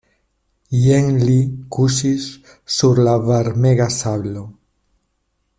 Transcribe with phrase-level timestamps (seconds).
[0.83, 1.35] Jen li
[1.77, 2.25] kuŝis
[2.79, 4.47] sur la varmega sablo.